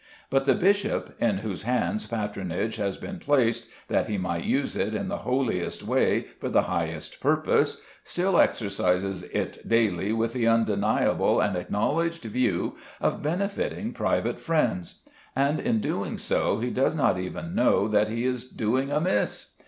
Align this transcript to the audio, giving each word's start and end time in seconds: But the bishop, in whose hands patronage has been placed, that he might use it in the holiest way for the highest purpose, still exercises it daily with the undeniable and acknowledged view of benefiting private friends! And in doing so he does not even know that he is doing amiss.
But 0.31 0.47
the 0.47 0.55
bishop, 0.55 1.15
in 1.19 1.37
whose 1.45 1.61
hands 1.61 2.07
patronage 2.07 2.77
has 2.77 2.97
been 2.97 3.19
placed, 3.19 3.67
that 3.87 4.07
he 4.09 4.17
might 4.17 4.45
use 4.45 4.75
it 4.75 4.95
in 4.95 5.09
the 5.09 5.19
holiest 5.29 5.83
way 5.83 6.23
for 6.39 6.49
the 6.49 6.63
highest 6.63 7.19
purpose, 7.19 7.83
still 8.03 8.39
exercises 8.39 9.21
it 9.21 9.59
daily 9.69 10.11
with 10.11 10.33
the 10.33 10.47
undeniable 10.47 11.39
and 11.39 11.55
acknowledged 11.55 12.23
view 12.23 12.77
of 12.99 13.21
benefiting 13.21 13.93
private 13.93 14.39
friends! 14.39 15.01
And 15.35 15.59
in 15.59 15.79
doing 15.79 16.17
so 16.17 16.57
he 16.57 16.71
does 16.71 16.95
not 16.95 17.19
even 17.19 17.53
know 17.53 17.87
that 17.87 18.07
he 18.09 18.25
is 18.25 18.43
doing 18.45 18.89
amiss. 18.89 19.53